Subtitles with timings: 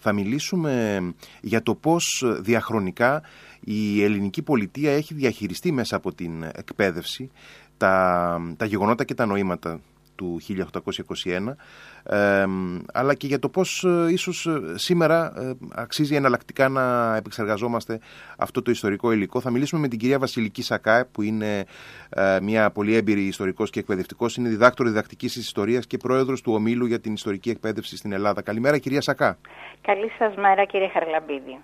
[0.00, 1.02] θα μιλήσουμε
[1.40, 3.22] για το πώς διαχρονικά
[3.60, 7.30] η ελληνική πολιτεία έχει διαχειριστεί μέσα από την εκπαίδευση
[7.76, 9.80] τα, τα γεγονότα και τα νοήματα
[10.20, 10.40] του
[11.24, 11.54] 1821
[12.92, 18.00] αλλά και για το πώς ε, ίσως ε, σήμερα ε, αξίζει εναλλακτικά να επεξεργαζόμαστε
[18.38, 19.40] αυτό το ιστορικό υλικό.
[19.40, 21.64] Θα μιλήσουμε με την κυρία Βασιλική Σακά που είναι
[22.42, 24.36] μια πολύ έμπειρη ιστορικός και εκπαιδευτικός.
[24.36, 28.42] Είναι διδάκτορ διδακτικής ιστορίας και πρόεδρος του Ομίλου για την ιστορική εκπαίδευση στην Ελλάδα.
[28.42, 29.38] Καλημέρα κυρία Σακά.
[29.80, 31.58] Καλή σας μέρα κύριε Χαρλαμπίδη.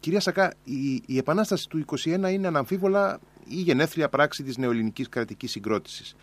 [0.00, 5.50] κυρία Σακά, η, η Επανάσταση του 21 είναι αναμφίβολα η γενέθλια πράξη της νεοελληνικής κρατικής
[5.50, 6.16] συγκρότησης.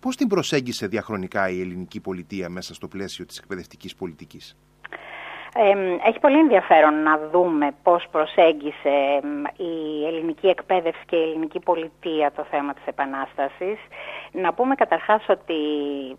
[0.00, 4.56] Πώς την προσέγγισε διαχρονικά η ελληνική πολιτεία μέσα στο πλαίσιο της εκπαιδευτικής πολιτικής;
[6.06, 9.20] Έχει πολύ ενδιαφέρον να δούμε πώς προσέγγισε
[9.56, 13.78] η ελληνική εκπαίδευση και η ελληνική πολιτεία το θέμα της Επανάστασης.
[14.32, 15.54] Να πούμε καταρχάς ότι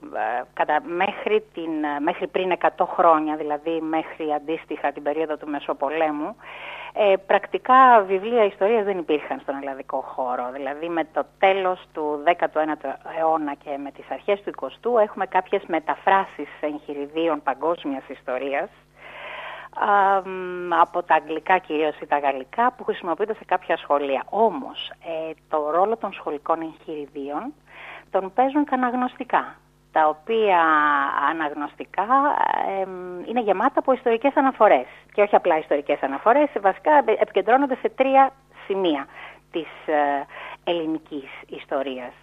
[0.01, 6.35] ε, κατά, μέχρι, την, μέχρι πριν 100 χρόνια, δηλαδή μέχρι αντίστοιχα την περίοδο του Μεσοπολέμου,
[6.93, 10.49] ε, πρακτικά βιβλία ιστορίας δεν υπήρχαν στον ελλαδικό χώρο.
[10.53, 15.63] Δηλαδή με το τέλος του 19ου αιώνα και με τις αρχές του 20ου έχουμε κάποιες
[15.67, 18.69] μεταφράσεις εγχειριδίων παγκόσμιας ιστορίας
[20.81, 24.23] από τα αγγλικά κυρίως ή τα γαλλικά που χρησιμοποιούνται σε κάποια σχολεία.
[24.29, 27.53] Όμως ε, το ρόλο των σχολικών εγχειριδίων
[28.11, 29.55] τον παίζουν και αναγνωστικά
[29.91, 30.61] τα οποία
[31.29, 32.07] αναγνωστικά
[33.25, 34.85] είναι γεμάτα από ιστορικές αναφορές.
[35.13, 38.31] Και όχι απλά ιστορικές αναφορές, βασικά επικεντρώνονται σε τρία
[38.65, 39.07] σημεία
[39.51, 40.25] της ε,
[40.63, 42.13] ελληνικής ιστορίας.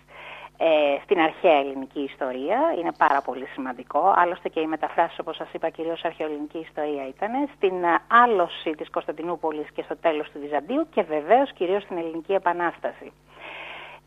[0.58, 5.48] Ε, στην αρχαία ελληνική ιστορία είναι πάρα πολύ σημαντικό, άλλωστε και οι μεταφράσεις όπως σας
[5.52, 10.86] είπα κυρίως αρχαιοελληνική ιστορία ήταν, στην ε, άλωση της Κωνσταντινούπολης και στο τέλος του Βυζαντίου
[10.94, 13.12] και βεβαίως κυρίως στην ελληνική επανάσταση.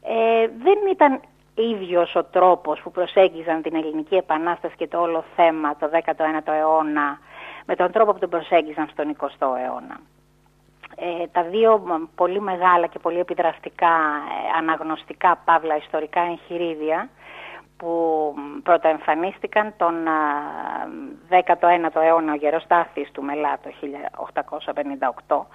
[0.03, 1.21] Ε, δεν ήταν
[1.55, 7.19] ίδιος ο τρόπος που προσέγγιζαν την ελληνική επανάσταση και το όλο θέμα το 19ο αιώνα
[7.65, 9.99] με τον τρόπο που τον προσέγγιζαν στον 20ο αιώνα.
[10.99, 11.83] Ε, τα δύο
[12.15, 17.09] πολύ μεγάλα και πολύ επιδραστικά ε, αναγνωστικά παύλα ιστορικά εγχειρίδια
[17.77, 19.95] που πρώτα εμφανίστηκαν τον
[21.29, 23.69] 19ο αιώνα ο Γεροστάθης του Μελά το
[25.27, 25.45] 1858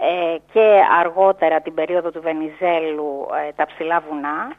[0.00, 4.52] ε, και αργότερα την περίοδο του Βενιζέλου ε, τα ψηλά βουνά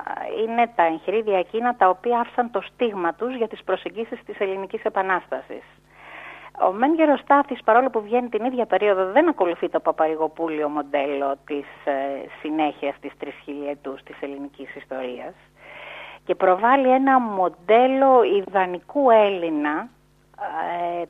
[0.44, 4.84] είναι τα εγχειρίδια εκείνα τα οποία άφησαν το στίγμα τους για τις προσεγγίσεις της ελληνικής
[4.84, 5.64] επανάστασης.
[6.62, 11.66] Ο Μεν Γεροστάθης παρόλο που βγαίνει την ίδια περίοδο δεν ακολουθεί το παπαρηγοπούλιο μοντέλο της
[11.86, 11.92] ε,
[12.42, 15.34] συνέχειας της τρισχιλιετούς της ελληνικής ιστορίας
[16.26, 19.88] και προβάλλει ένα μοντέλο ιδανικού Έλληνα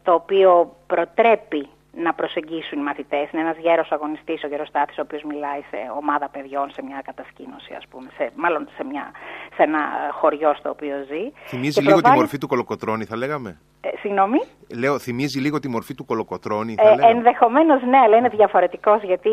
[0.04, 3.31] το οποίο προτρέπει να προσεγγίσουν οι μαθητές.
[3.31, 7.74] Είναι ένας γέρος αγωνιστής, ο Γεροστάθης, ο οποίος μιλάει σε ομάδα παιδιών, σε μια κατασκήνωση,
[7.78, 9.12] ας πούμε, σε, μάλλον σε, μια,
[9.56, 9.80] σε ένα
[10.12, 11.31] χωριό στο οποίο ζει.
[11.46, 14.40] Θυμίζει λίγο τη μορφή του κολοκοτρώνη, θα λέγαμε; Ε, συγγνώμη;
[14.76, 19.30] Λέω, θυμίζει λίγο τη μορφή του κολοκοτρώνη, θα ε, Ενδεχομένως ναι, αλλά είναι διαφορετικός, γιατί,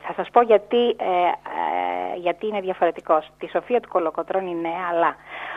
[0.00, 1.26] θα σας πω γιατί, ε,
[2.14, 3.30] ε, γιατί είναι διαφορετικός.
[3.38, 5.16] Τη σοφία του κολοκοτρώνη ναι, αλλά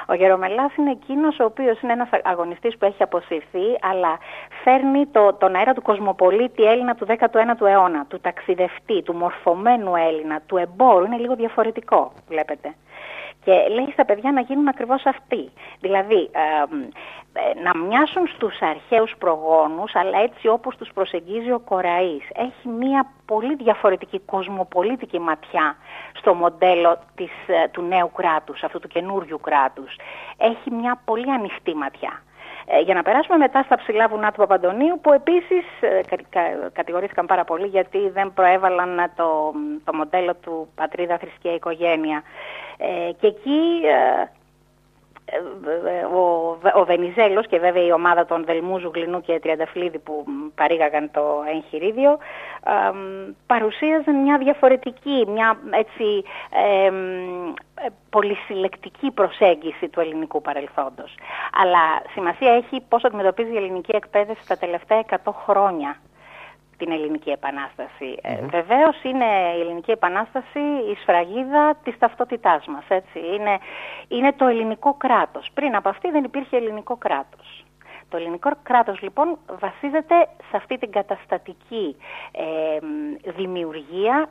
[0.09, 4.17] ο Γερομελάς είναι εκείνος ο οποίος είναι ένας αγωνιστής που έχει αποσυρθεί, αλλά
[4.63, 10.41] φέρνει το, τον αέρα του κοσμοπολίτη Έλληνα του 19ου αιώνα, του ταξιδευτή, του μορφωμένου Έλληνα,
[10.45, 11.05] του εμπόρου.
[11.05, 12.75] Είναι λίγο διαφορετικό, βλέπετε.
[13.47, 15.51] Και λέει στα παιδιά να γίνουν ακριβώς αυτοί.
[15.79, 22.23] Δηλαδή, ε, να μοιάσουν στους αρχαίους προγόνους, αλλά έτσι όπως τους προσεγγίζει ο Κοραής.
[22.35, 25.75] Έχει μία πολύ διαφορετική κοσμοπολίτικη ματιά
[26.13, 29.95] στο μοντέλο της, ε, του νέου κράτους, αυτού του καινούριου κράτους.
[30.37, 32.21] Έχει μια πολύ ανοιχτή ματιά.
[32.69, 36.01] Ε, για να περάσουμε μετά στα ψηλά βουνά του Παπαντονίου που επίσης ε,
[36.73, 42.23] κατηγορήθηκαν πάρα πολύ γιατί δεν προέβαλαν το, το μοντέλο του πατρίδα θρησκεία οικογένεια.
[42.77, 43.81] Ε, και εκεί
[46.13, 46.19] ο,
[46.79, 50.25] ο Βενιζέλος και βέβαια η ομάδα των Δελμούζου, Γλινού και Τριανταφλίδη που
[50.55, 52.17] παρήγαγαν το εγχειρίδιο
[53.47, 56.91] παρουσίαζαν μια διαφορετική, μια έτσι ε,
[58.09, 61.15] πολυσυλλεκτική προσέγγιση του ελληνικού παρελθόντος.
[61.61, 65.97] Αλλά σημασία έχει πώς αντιμετωπίζει η ελληνική εκπαίδευση τα τελευταία 100 χρόνια
[66.77, 68.19] την Ελληνική Επανάσταση.
[68.21, 68.47] Mm-hmm.
[68.49, 69.25] βεβαίως είναι
[69.57, 70.59] η Ελληνική Επανάσταση
[70.91, 72.83] η σφραγίδα της ταυτότητάς μας.
[72.87, 73.19] Έτσι.
[73.19, 73.57] Είναι,
[74.07, 75.49] είναι το ελληνικό κράτος.
[75.53, 77.65] Πριν από αυτή δεν υπήρχε ελληνικό κράτος.
[78.09, 80.15] Το ελληνικό κράτος λοιπόν βασίζεται
[80.49, 81.95] σε αυτή την καταστατική
[82.31, 82.77] ε,
[83.31, 84.29] δημιουργία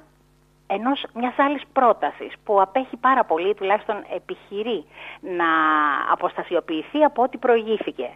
[0.66, 4.84] ενός μιας άλλης πρότασης που απέχει πάρα πολύ, τουλάχιστον επιχειρεί
[5.20, 5.46] να
[6.12, 8.10] αποστασιοποιηθεί από ό,τι προηγήθηκε.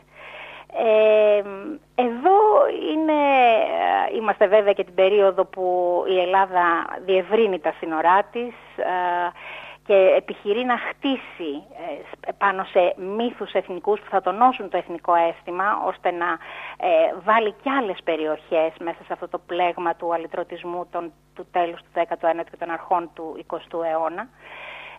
[0.73, 1.43] Ε,
[1.94, 2.38] εδώ
[2.93, 3.20] είναι,
[4.12, 5.64] ε, είμαστε βέβαια και την περίοδο που
[6.08, 9.31] η Ελλάδα διευρύνει τα σύνορά της ε,
[9.91, 11.53] και επιχειρεί να χτίσει
[12.27, 16.27] ε, πάνω σε μύθους εθνικούς που θα τονώσουν το εθνικό αίσθημα ώστε να
[16.77, 21.81] ε, βάλει και άλλες περιοχές μέσα σε αυτό το πλέγμα του αλυτρωτισμού των, του τέλους
[21.81, 24.29] του 19ου και των αρχών του 20ου αιώνα.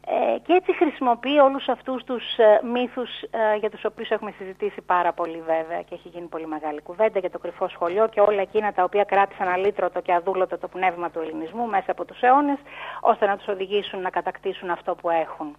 [0.05, 4.81] Ε, και έτσι χρησιμοποιεί όλους αυτούς τους ε, μύθους ε, για τους οποίους έχουμε συζητήσει
[4.81, 8.41] πάρα πολύ βέβαια και έχει γίνει πολύ μεγάλη κουβέντα για το κρυφό σχολείο και όλα
[8.41, 12.57] εκείνα τα οποία κράτησαν αλήτρωτο και αδούλωτο το πνεύμα του ελληνισμού μέσα από τους αιώνες
[13.01, 15.55] ώστε να τους οδηγήσουν να κατακτήσουν αυτό που έχουν.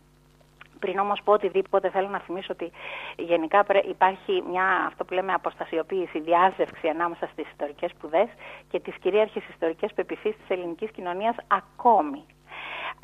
[0.79, 2.71] Πριν όμως πω οτιδήποτε θέλω να θυμίσω ότι
[3.17, 8.29] γενικά υπάρχει μια αυτό που λέμε αποστασιοποίηση, διάζευξη ανάμεσα στις ιστορικές σπουδές
[8.71, 12.25] και τις κυρίαρχες ιστορικές πεπιθήσεις της ελληνικής κοινωνίας ακόμη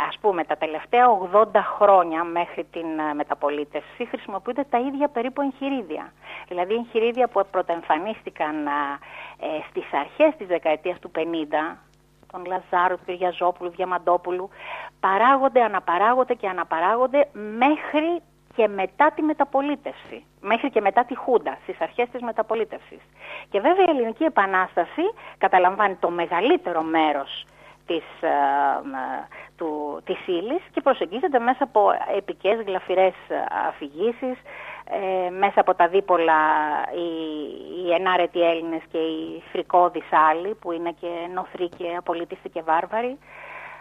[0.08, 1.46] ας πούμε τα τελευταία 80
[1.76, 6.12] χρόνια μέχρι την ε, μεταπολίτευση χρησιμοποιούνται τα ίδια περίπου εγχειρίδια.
[6.48, 8.70] Δηλαδή εγχειρίδια που πρωτοεμφανίστηκαν ε,
[9.38, 11.20] ε, στις αρχές της δεκαετίας του 50
[12.32, 14.48] τον Λαζάρου, του Κυριαζόπουλου, Διαμαντόπουλου,
[15.00, 18.22] παράγονται, αναπαράγονται και αναπαράγονται μέχρι
[18.56, 23.00] και μετά τη μεταπολίτευση, μέχρι και μετά τη Χούντα, στις αρχές της μεταπολίτευσης.
[23.50, 25.02] Και βέβαια η Ελληνική Επανάσταση
[25.38, 27.46] καταλαμβάνει το μεγαλύτερο μέρος
[27.88, 28.36] της, ε,
[29.56, 33.14] του, της ύλης και προσεγγίζεται μέσα από επικές γλαφυρές
[33.68, 34.36] αφηγήσεις,
[34.90, 36.40] ε, μέσα από τα δίπολα
[36.94, 37.08] οι,
[37.80, 43.18] οι ενάρετοι Έλληνες και οι φρικόδεις άλλοι που είναι και νοθροί και απολύτιστοι και βάρβαροι.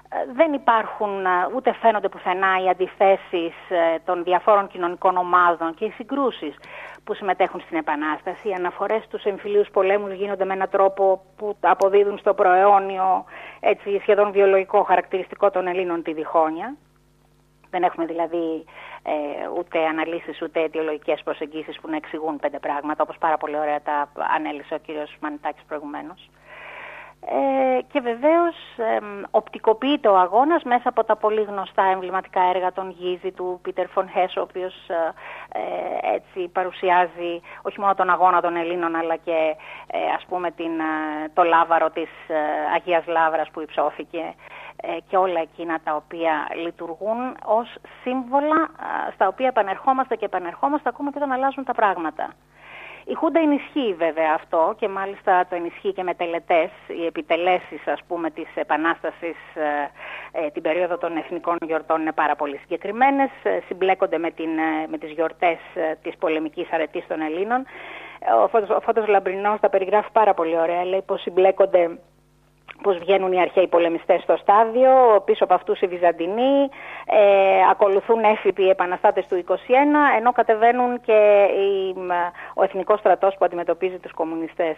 [0.09, 1.25] Ε, δεν υπάρχουν
[1.55, 3.53] ούτε φαίνονται πουθενά οι αντιθέσεις
[4.05, 6.55] των διαφόρων κοινωνικών ομάδων και οι συγκρούσεις
[7.03, 8.49] που συμμετέχουν στην Επανάσταση.
[8.49, 13.25] Οι αναφορές στους εμφυλίους πολέμους γίνονται με έναν τρόπο που αποδίδουν στο προαιώνιο
[13.59, 16.75] έτσι, σχεδόν βιολογικό χαρακτηριστικό των Ελλήνων τη διχόνοια.
[17.69, 18.65] Δεν έχουμε δηλαδή
[19.03, 23.81] ε, ούτε αναλύσεις ούτε αιτιολογικές προσεγγίσεις που να εξηγούν πέντε πράγματα, όπως πάρα πολύ ωραία
[23.81, 26.29] τα ανέλησε ο κύριος Μανιτάκης προηγουμένως.
[27.29, 28.97] Ε, και βεβαίως ε,
[29.31, 34.09] οπτικοποιείται ο αγώνας μέσα από τα πολύ γνωστά εμβληματικά έργα των Γίζη του Πίτερ Φον
[34.09, 35.13] Χέσ ο οποίος ε,
[35.59, 39.55] ε, έτσι παρουσιάζει όχι μόνο τον αγώνα των Ελλήνων αλλά και
[39.87, 40.71] ε, ας πούμε την,
[41.33, 42.09] το λάβαρο της
[42.75, 44.33] Αγίας Λάβρας που υψώθηκε
[45.07, 48.69] και όλα εκείνα τα οποία λειτουργούν ως σύμβολα
[49.13, 52.33] στα οποία επανερχόμαστε και επανερχόμαστε ακόμα και όταν αλλάζουν τα πράγματα.
[53.09, 56.69] Η Χούντα ενισχύει βέβαια αυτό και μάλιστα το ενισχύει και με τελετές.
[56.87, 59.91] Οι επιτελέσεις ας πούμε της Επανάστασης ε,
[60.31, 63.29] ε, την περίοδο των εθνικών γιορτών είναι πάρα πολύ συγκεκριμένες.
[63.43, 65.57] Ε, συμπλέκονται με, την, ε, με τις γιορτές
[66.01, 67.65] της πολεμικής αρετής των Ελλήνων.
[68.43, 70.85] Ο Φώτος, ο Φώτος Λαμπρινός τα περιγράφει πάρα πολύ ωραία.
[70.85, 71.99] Λέει πως συμπλέκονται
[72.81, 76.69] πώς βγαίνουν οι αρχαίοι πολεμιστές στο στάδιο, πίσω από αυτούς οι Βυζαντινοί,
[77.05, 81.95] ε, ακολουθούν έφυποι οι επαναστάτες του 21, ενώ κατεβαίνουν και οι,
[82.53, 84.75] ο εθνικός στρατός που αντιμετωπίζει τους κομμουνιστές.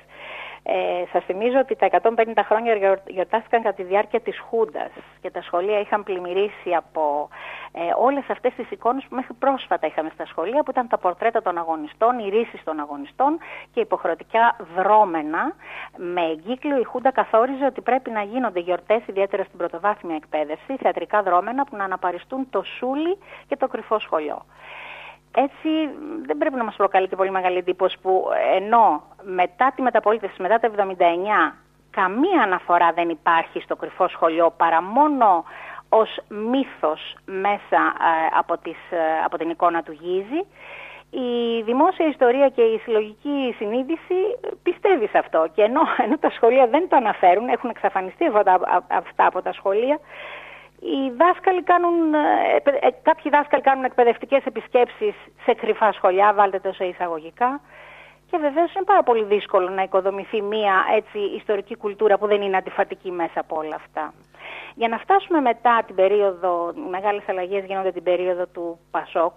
[0.63, 4.91] Ε, σας θυμίζω ότι τα 150 χρόνια γιορτάστηκαν κατά τη διάρκεια της Χούντας
[5.21, 7.29] και τα σχολεία είχαν πλημμυρίσει από
[7.71, 11.41] ε, όλες αυτές τις εικόνες που μέχρι πρόσφατα είχαμε στα σχολεία που ήταν τα πορτρέτα
[11.41, 13.37] των αγωνιστών, οι ρίσεις των αγωνιστών
[13.73, 15.55] και υποχρεωτικά δρόμενα
[15.97, 21.23] με εγκύκλιο η Χούντα καθόριζε ότι πρέπει να γίνονται γιορτές ιδιαίτερα στην πρωτοβάθμια εκπαίδευση, θεατρικά
[21.23, 23.17] δρόμενα που να αναπαριστούν το σούλι
[23.47, 24.45] και το κρυφό σχολείο.
[25.35, 25.69] Έτσι
[26.25, 30.59] δεν πρέπει να μας προκαλεί και πολύ μεγάλη εντύπωση που ενώ μετά τη μεταπολίτευση, μετά
[30.59, 31.53] το 79,
[31.91, 35.43] καμία αναφορά δεν υπάρχει στο κρυφό σχολείο παρά μόνο
[35.89, 40.45] ως μύθος μέσα ε, από, τις, ε, από την εικόνα του Γίζη,
[41.09, 44.15] η δημόσια ιστορία και η συλλογική συνείδηση
[44.63, 49.25] πιστεύει σε αυτό και ενώ, ενώ τα σχολεία δεν το αναφέρουν, έχουν εξαφανιστεί αυτά, αυτά
[49.25, 49.99] από τα σχολεία,
[50.79, 56.73] οι δάσκαλοι κάνουν, ε, ε, κάποιοι δάσκαλοι κάνουν εκπαιδευτικές επισκέψεις σε κρυφά σχολιά, βάλτε το
[56.73, 57.61] σε εισαγωγικά.
[58.29, 62.57] Και βεβαίως είναι πάρα πολύ δύσκολο να οικοδομηθεί μια έτσι ιστορική κουλτούρα που δεν είναι
[62.57, 64.13] αντιφατική μέσα από όλα αυτά.
[64.75, 69.33] Για να φτάσουμε μετά την περίοδο, οι μεγάλες αλλαγές γίνονται την περίοδο του Πασόκ,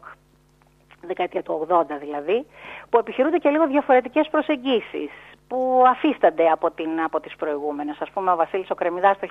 [1.06, 2.46] δεκαετία του 80 δηλαδή,
[2.90, 5.10] που επιχειρούνται και λίγο διαφορετικές προσεγγίσεις
[5.48, 8.00] που αφίστανται από, την, από τις προηγούμενες.
[8.00, 9.28] Ας πούμε ο Βασίλης ο Κρεμιδάς το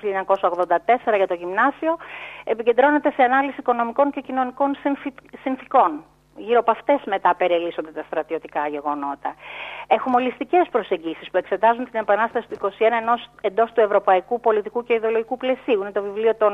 [1.06, 1.96] 1984 για το γυμνάσιο
[2.44, 4.76] επικεντρώνεται σε ανάλυση οικονομικών και κοινωνικών
[5.42, 6.04] συνθήκων.
[6.36, 9.34] Γύρω από αυτές μετά περιλύσσονται τα στρατιωτικά γεγονότα.
[9.86, 12.68] Έχουμε ολιστικές προσεγγίσεις που εξετάζουν την επανάσταση του 21
[13.40, 15.80] εντός του ευρωπαϊκού πολιτικού και ιδεολογικού πλαισίου.
[15.80, 16.52] Είναι το βιβλίο των,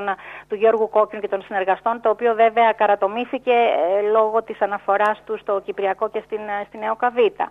[0.48, 5.38] του Γιώργου Κόκκιν και των συνεργαστών, το οποίο βέβαια καρατομήθηκε ε, λόγω της αναφοράς του
[5.38, 7.50] στο Κυπριακό και στην, ε, στην Νεοκαβίτα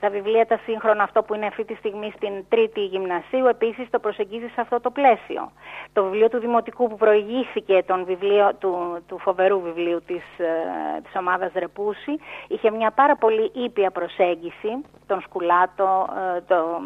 [0.00, 3.98] τα βιβλία τα σύγχρονα, αυτό που είναι αυτή τη στιγμή στην τρίτη γυμνασίου, επίσης το
[3.98, 5.50] προσεγγίζεις σε αυτό το πλαίσιο.
[5.92, 11.12] Το βιβλίο του Δημοτικού που προηγήθηκε τον βιβλίο, του, του φοβερού βιβλίου της, ε, της
[11.16, 16.80] ομάδας Ρεπούση, είχε μια πάρα πολύ ήπια προσέγγιση, τον Σκουλάτο, ε, το,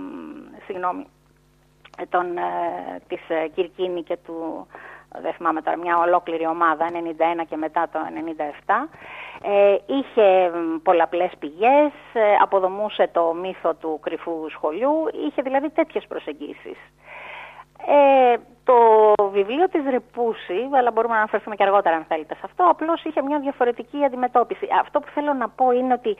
[0.67, 1.07] συγγνώμη,
[2.09, 4.67] τον, ε, της ε, Κυρκίνη και του
[5.21, 6.87] δεν θυμάμαι τώρα, μια ολόκληρη ομάδα,
[7.41, 7.99] 91 και μετά το
[8.67, 8.89] 97.
[9.43, 10.51] Ε, είχε
[10.83, 16.77] πολλαπλές πηγές, ε, αποδομούσε το μύθο του κρυφού σχολείου, είχε δηλαδή τέτοιες προσεγγίσεις.
[17.87, 22.65] Ε, το βιβλίο της Ρεπούση, αλλά μπορούμε να αναφερθούμε και αργότερα αν θέλετε σε αυτό,
[22.65, 24.67] απλώς είχε μια διαφορετική αντιμετώπιση.
[24.81, 26.17] Αυτό που θέλω να πω είναι ότι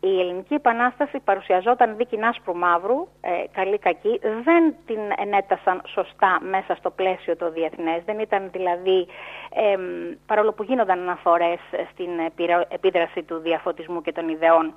[0.00, 6.74] η Ελληνική Επανάσταση παρουσιαζόταν δίκη άσπρου μαύρου, ε, καλή κακή, δεν την ενέτασαν σωστά μέσα
[6.74, 9.06] στο πλαίσιο το διεθνές, δεν ήταν δηλαδή,
[9.54, 9.76] ε,
[10.26, 11.58] παρόλο που γίνονταν αναφορές
[11.92, 12.10] στην
[12.68, 14.74] επίδραση του διαφωτισμού και των ιδεών,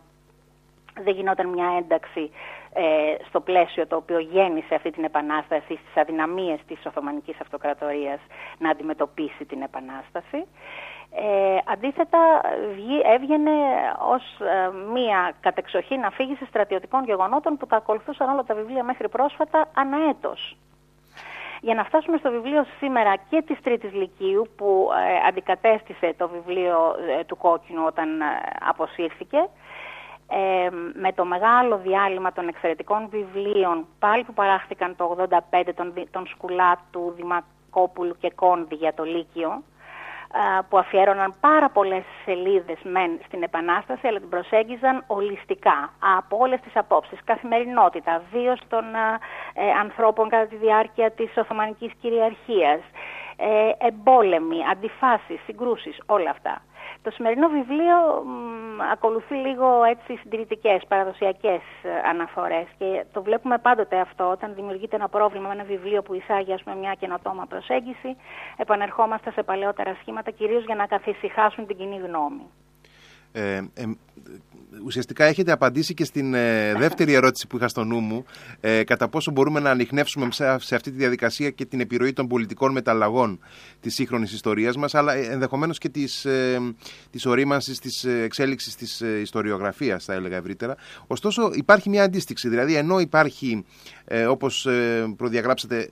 [1.04, 2.32] δεν γινόταν μια ένταξη
[2.74, 8.20] ε, στο πλαίσιο το οποίο γέννησε αυτή την επανάσταση στις αδυναμίες της Οθωμανικής Αυτοκρατορίας
[8.58, 10.46] να αντιμετωπίσει την επανάσταση.
[11.12, 12.42] Ε, αντίθετα
[13.14, 13.52] έβγαινε
[14.00, 19.70] ως ε, μία κατεξοχήν αφήγηση στρατιωτικών γεγονότων που τα ακολουθούσαν όλα τα βιβλία μέχρι πρόσφατα
[19.74, 20.58] αναέτος.
[21.62, 26.96] Για να φτάσουμε στο βιβλίο σήμερα και της Τρίτης Λυκείου που ε, αντικατέστησε το βιβλίο
[27.20, 28.10] ε, του Κόκκινου όταν
[28.70, 29.50] αποσύρθηκε,
[30.30, 36.28] ε, με το μεγάλο διάλειμμα των εξαιρετικών βιβλίων πάλι που παράχθηκαν το 85 των, των
[36.28, 39.64] Σκουλάτου, Δημακόπουλου και Κόνδη για το Λύκειο
[40.34, 46.60] ε, που αφιέρωναν πάρα πολλές σελίδες μεν στην Επανάσταση αλλά την προσέγγιζαν ολιστικά από όλες
[46.62, 49.20] τις απόψεις, καθημερινότητα, βίος των ε,
[49.54, 52.80] ε, ανθρώπων κατά τη διάρκεια της Οθωμανικής κυριαρχίας,
[53.38, 56.62] ε, εμπόλεμοι, αντιφάσεις, συγκρούσεις, όλα αυτά.
[57.04, 57.98] Το σημερινό βιβλίο
[58.92, 65.10] ακολουθεί λίγο έτσι συντηρητικές, παραδοσιακές ε, αναφορές και το βλέπουμε πάντοτε αυτό όταν δημιουργείται ένα
[65.10, 68.18] πρόβλημα με ένα βιβλίο που εισάγει ας πούμε, μια καινοτόμα προσέγγιση
[68.58, 72.50] επανερχόμαστε σε παλαιότερα σχήματα κυρίως για να καθησυχάσουν την κοινή γνώμη.
[73.32, 73.84] Ε, ε,
[74.86, 78.26] ουσιαστικά έχετε απαντήσει και στην ε, δεύτερη ερώτηση που είχα στο νου μου
[78.60, 82.72] ε, κατά πόσο μπορούμε να ανοιχνεύσουμε σε αυτή τη διαδικασία και την επιρροή των πολιτικών
[82.72, 83.40] μεταλλαγών
[83.80, 86.60] της σύγχρονης ιστορίας μας αλλά ενδεχομένως και της, ε,
[87.12, 90.76] της ορίμανσης, της εξέλιξης της ιστοριογραφίας θα έλεγα ευρύτερα.
[91.08, 93.66] Ωστόσο υπάρχει μια αντίστοιξη, δηλαδή ενώ υπάρχει
[94.06, 94.68] ε, όπως
[95.18, 95.90] προδιαγράψατε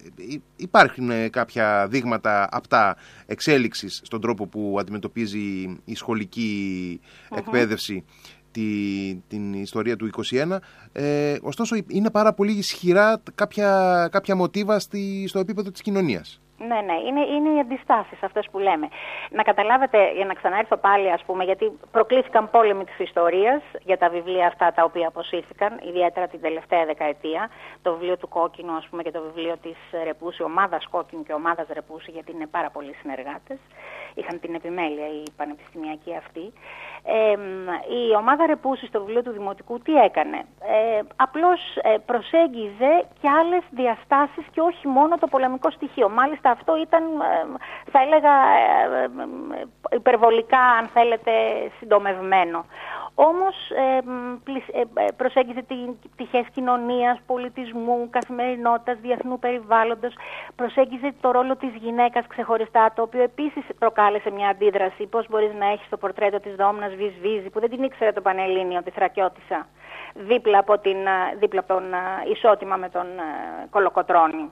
[0.55, 6.99] υπάρχουν κάποια δείγματα απτά εξέλιξης στον τρόπο που αντιμετωπίζει η σχολική
[7.35, 8.03] εκπαίδευση
[8.51, 10.57] τη, την ιστορία του 21.
[10.91, 16.41] Ε, ωστόσο είναι πάρα πολύ ισχυρά κάποια, κάποια μοτίβα στη, στο επίπεδο της κοινωνίας.
[16.59, 18.87] Ναι, ναι, είναι, είναι οι αντιστάσεις αυτές που λέμε.
[19.29, 24.09] Να καταλάβετε, για να ξαναέρθω πάλι, ας πούμε, γιατί προκλήθηκαν πόλεμοι της ιστορίας για τα
[24.09, 27.49] βιβλία αυτά τα οποία αποσύρθηκαν, ιδιαίτερα την τελευταία δεκαετία.
[27.81, 31.67] Το βιβλίο του Κόκκινου, ας πούμε, και το βιβλίο της Ρεπούση, ομάδας Κόκκινου και ομάδας
[31.73, 33.57] Ρεπούση, γιατί είναι πάρα πολλοί συνεργάτες.
[34.13, 36.53] Είχαν την επιμέλεια οι πανεπιστημιακοί αυτοί.
[37.03, 37.37] Ε,
[37.99, 43.63] η ομάδα Ρεπούση στο βιβλίο του Δημοτικού τι έκανε; Ε, Απλώς ε, προσέγγιζε και άλλες
[43.69, 46.09] διαστάσεις και όχι μόνο το πολεμικό στοιχείο.
[46.09, 47.57] Μάλιστα αυτό ήταν, ε,
[47.91, 48.33] θα έλεγα,
[48.93, 51.31] ε, ε, υπερβολικά, αν θέλετε,
[51.79, 52.65] συντομευμένο.
[53.15, 53.55] Όμως
[55.17, 55.65] προσέγγιζε
[56.15, 60.13] πτυχές κοινωνίας, πολιτισμού, καθημερινότητας, διεθνού περιβάλλοντος,
[60.55, 65.05] προσέγγιζε το ρόλο της γυναίκας ξεχωριστά, το οποίο επίσης προκάλεσε μια αντίδραση.
[65.05, 68.83] Πώς μπορείς να έχεις το πορτρέτο της Δόμνας Βυσβίζη, που δεν την ήξερε το Πανελλήνιο,
[68.83, 69.67] τη Θρακιώτισσα,
[70.13, 70.97] δίπλα από, την,
[71.39, 71.83] δίπλα από τον
[72.31, 73.07] ισότιμα με τον
[73.69, 74.49] Κολοκοτρώνη.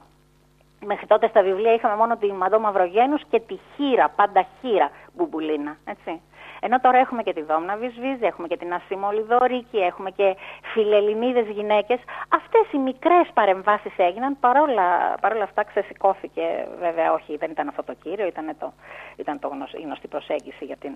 [0.85, 5.77] Μέχρι τότε στα βιβλία είχαμε μόνο τη Μαντώ Μαυρογένους και τη χείρα, πάντα χείρα μπουμπουλίνα,
[5.85, 6.21] έτσι.
[6.59, 10.35] Ενώ τώρα έχουμε και τη Δόμνα Βυσβίζη, έχουμε και την Ασίμολη Δωρίκη, έχουμε και
[10.73, 11.99] φιλελληνίδες γυναίκες.
[12.29, 17.93] Αυτές οι μικρές παρεμβάσεις έγιναν, παρόλα, παρόλα αυτά ξεσηκώθηκε, βέβαια όχι, δεν ήταν αυτό το
[18.03, 18.73] κύριο, ήταν, το,
[19.15, 20.91] ήταν το γνωστή, η γνωστή προσέγγιση για την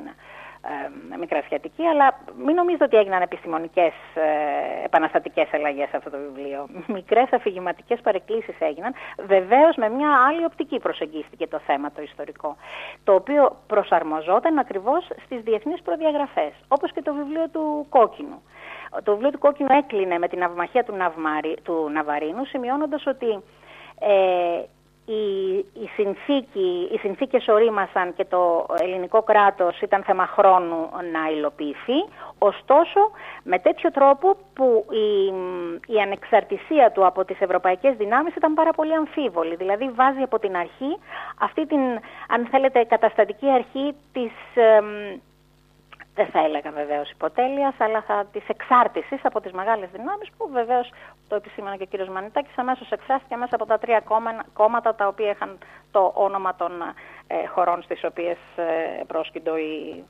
[1.14, 6.68] ε, μικρασιατική, αλλά μην νομίζετε ότι έγιναν επιστημονικές ε, επαναστατικές αλλαγές σε αυτό το βιβλίο.
[6.88, 12.56] Μικρές αφηγηματικές παρεκκλήσεις έγιναν, βεβαίως με μια άλλη οπτική προσεγγίστηκε το θέμα το ιστορικό,
[13.04, 13.56] το οποίο
[14.10, 18.42] προσαρμοζόταν ακριβώς στις διεθνείς προδιαγραφές, όπως και το βιβλίο του Κόκκινου.
[19.04, 23.30] Το βιβλίο του Κόκκινου έκλεινε με την αυμαχία του, Ναυμάρι, του Ναβαρίνου, σημειώνοντας ότι
[24.00, 24.64] ε,
[25.12, 32.00] η, η συνθήκη, οι συνθήκες ορίμασαν και το ελληνικό κράτος ήταν θέμα χρόνου να υλοποιηθεί,
[32.38, 33.00] ωστόσο
[33.44, 35.26] με τέτοιο τρόπο που η,
[35.94, 39.56] η ανεξαρτησία του από τις ευρωπαϊκές δυνάμεις ήταν πάρα πολύ αμφίβολη.
[39.56, 40.98] Δηλαδή βάζει από την αρχή
[41.40, 41.80] αυτή την,
[42.28, 44.32] αν θέλετε, καταστατική αρχή της
[46.16, 50.92] δεν θα έλεγα βεβαίως υποτέλεια, αλλά θα της εξάρτησης από τις μεγάλες δυνάμεις που βεβαίως
[51.28, 54.04] το επισήμανε και ο κύριος Μανιτάκης αμέσως εξάστηκε μέσα από τα τρία
[54.54, 55.58] κόμματα τα οποία είχαν
[55.92, 56.72] το όνομα των
[57.28, 60.04] ε, χωρών στις οποίες ε, πρόσκυντο οι,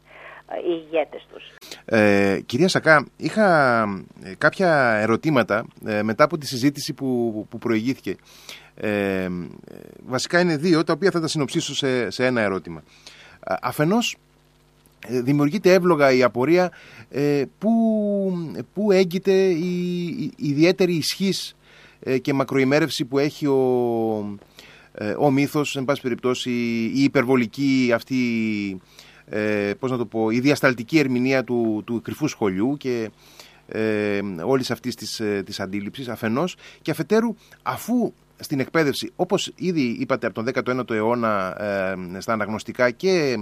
[0.58, 1.44] οι ηγέτες τους.
[1.86, 3.80] Ε, κυρία Σακά, είχα
[4.24, 8.16] ε, κάποια ερωτήματα ε, μετά από τη συζήτηση που, που προηγήθηκε.
[8.76, 9.28] Ε,
[10.06, 12.84] βασικά είναι δύο, τα οποία θα τα συνοψίσω σε, σε ένα ερώτημα.
[13.62, 14.18] Αφενός,
[15.08, 16.72] δημιουργείται εύλογα η απορία
[17.58, 17.72] που,
[18.74, 21.56] που έγκυται η, η ιδιαίτερη ισχύς
[22.22, 23.60] και μακροημέρευση που έχει ο,
[25.20, 26.52] ο μύθος, εν πάση περιπτώσει,
[26.94, 28.18] η υπερβολική αυτή
[29.30, 33.10] ε, πώς να το πω, η διασταλτική ερμηνεία του, του κρυφού σχολιού και
[33.68, 36.56] ε, όλης αυτής της, ε, της αντίληψης αφενός.
[36.82, 42.92] Και αφετέρου αφού στην εκπαίδευση, όπως ήδη είπατε από τον 19ο αιώνα ε, στα αναγνωστικά
[42.92, 43.38] και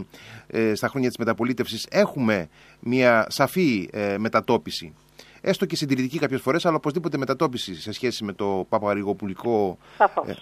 [0.48, 2.50] ε, στα χρόνια της μεταπολίτευσης έχουμε
[2.80, 4.94] μια σαφή μετατόπιση
[5.42, 9.78] έστω και συντηρητική κάποιες φορές, αλλά οπωσδήποτε μετατόπιση σε σχέση με το παπαρηγοπουλικό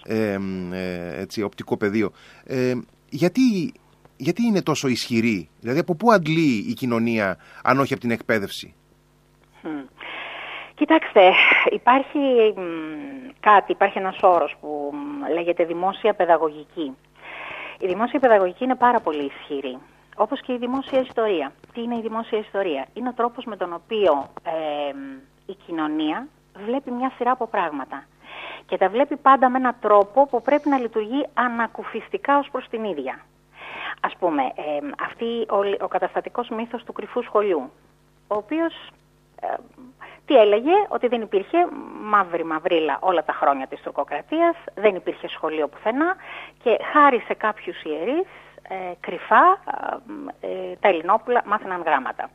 [0.04, 0.38] ε,
[1.20, 2.12] έτσι, οπτικό πεδίο.
[3.08, 3.72] γιατί
[4.16, 8.74] γιατί είναι τόσο ισχυρή, δηλαδή από πού αντλεί η κοινωνία αν όχι από την εκπαίδευση;
[10.74, 11.32] Κοιτάξτε,
[11.70, 12.18] υπάρχει
[13.50, 14.94] κάτι, υπάρχει ένας όρος που
[15.34, 16.96] λέγεται δημόσια παιδαγωγική.
[17.78, 19.78] Η δημόσια παιδαγωγική είναι πάρα πολύ ισχυρή,
[20.16, 21.52] όπως και η δημόσια ιστορία.
[21.72, 24.12] Τι είναι η δημόσια ιστορία; Είναι ο τρόπος με τον οποίο
[25.46, 26.26] η κοινωνία
[26.66, 28.04] βλέπει μια σειρά από πράγματα.
[28.66, 32.84] Και τα βλέπει πάντα με έναν τρόπο που πρέπει να λειτουργεί ανακουφιστικά ως προς την
[32.84, 33.20] ίδια.
[34.00, 37.70] Ας πούμε, ε, αυτή ο, ο καταστατικός μύθος του κρυφού σχολείου,
[38.28, 38.74] ο οποίος
[39.40, 39.46] ε,
[40.26, 41.58] τι έλεγε, ότι δεν υπήρχε
[42.02, 46.16] μαύρη μαυρίλα όλα τα χρόνια της τουρκοκρατίας, δεν υπήρχε σχολείο πουθενά
[46.62, 48.26] και χάρη σε κάποιους ιερείς
[48.68, 49.58] ε, κρυφά
[50.40, 50.48] ε,
[50.80, 52.30] τα Ελληνόπουλα μάθαιναν γράμματα.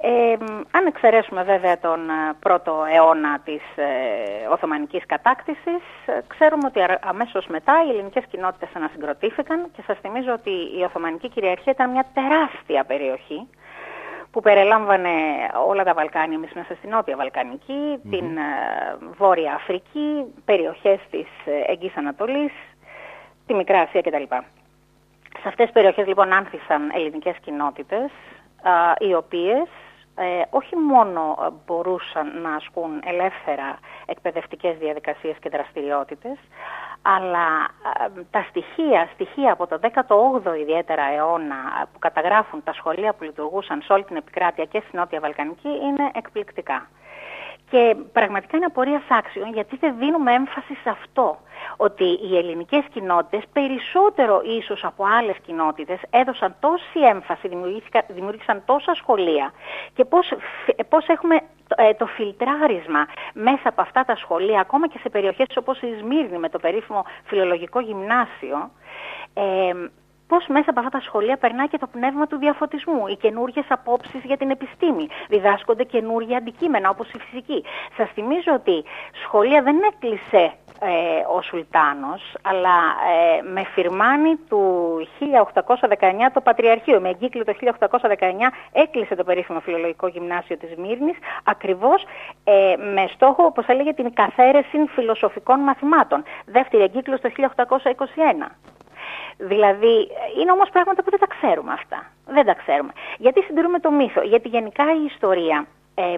[0.00, 0.36] Ε,
[0.70, 7.46] αν εξαιρέσουμε βέβαια τον ε, πρώτο αιώνα της ε, Οθωμανικής κατάκτησης, ε, ξέρουμε ότι αμέσως
[7.46, 12.84] μετά οι ελληνικές κοινότητες ανασυγκροτήθηκαν και σας θυμίζω ότι η Οθωμανική κυριαρχία ήταν μια τεράστια
[12.84, 13.48] περιοχή
[14.30, 15.10] που περιλάμβανε
[15.66, 17.16] όλα τα Βαλκάνια, εμείς μέσα στην Νότια
[18.10, 18.38] την
[19.16, 21.26] Βόρεια Αφρική, περιοχές της
[21.66, 22.52] Εγγύης Ανατολής,
[23.46, 24.22] τη Μικρά Ασία κτλ.
[25.40, 28.10] Σε αυτές τις περιοχές λοιπόν άνθησαν ελληνικές κοινότητες,
[28.98, 29.68] οι οποίες
[30.18, 36.38] ε, όχι μόνο ε, μπορούσαν να ασκούν ελεύθερα εκπαιδευτικές διαδικασίες και δραστηριότητες,
[37.02, 37.46] αλλά
[38.16, 43.82] ε, τα στοιχεία, στοιχεία από το 18ο ιδιαίτερα αιώνα που καταγράφουν τα σχολεία που λειτουργούσαν
[43.82, 46.88] σε όλη την επικράτεια και στη Νότια Βαλκανική είναι εκπληκτικά.
[47.70, 51.38] Και πραγματικά είναι απορίας άξιο γιατί δεν δίνουμε έμφαση σε αυτό.
[51.76, 57.48] Ότι οι ελληνικές κοινότητες περισσότερο ίσως από άλλες κοινότητες έδωσαν τόση έμφαση,
[58.08, 59.52] δημιούργησαν τόσα σχολεία
[59.94, 60.32] και πώς,
[60.88, 61.34] πώς έχουμε
[61.76, 66.38] ε, το φιλτράρισμα μέσα από αυτά τα σχολεία ακόμα και σε περιοχές όπως η Σμύρνη
[66.38, 68.70] με το περίφημο φιλολογικό γυμνάσιο
[69.34, 69.72] ε,
[70.28, 74.20] πώς μέσα από αυτά τα σχολεία περνάει και το πνεύμα του διαφωτισμού, οι καινούργιες απόψεις
[74.24, 77.64] για την επιστήμη, διδάσκονται καινούργια αντικείμενα όπως η φυσική.
[77.96, 78.84] Σας θυμίζω ότι
[79.24, 82.76] σχολεία δεν έκλεισε ε, ο Σουλτάνος, αλλά
[83.12, 84.62] ε, με φυρμάνι του
[85.18, 88.16] 1819 το Πατριαρχείο, με εγκύκλιο το 1819
[88.72, 92.04] έκλεισε το περίφημο φιλολογικό γυμνάσιο της Μύρνης, ακριβώς
[92.44, 96.22] ε, με στόχο, όπως έλεγε, την καθαίρεση φιλοσοφικών μαθημάτων.
[96.46, 98.50] Δεύτερη εγκύκλιο το 1821.
[99.36, 100.08] Δηλαδή,
[100.40, 102.06] είναι όμως πράγματα που δεν τα ξέρουμε αυτά.
[102.26, 102.92] Δεν τα ξέρουμε.
[103.18, 104.20] Γιατί συντηρούμε το μύθο.
[104.22, 106.14] Γιατί γενικά η ιστορία ε,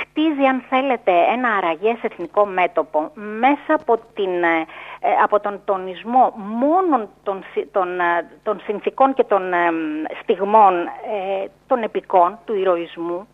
[0.00, 4.66] χτίζει, αν θέλετε, ένα αραγές εθνικό μέτωπο μέσα από, την, ε,
[5.22, 9.42] από τον τονισμό μόνον των, των, ε, των συνθήκων και των
[10.22, 10.74] στιγμών
[11.66, 13.28] των επικών, του ηρωισμού,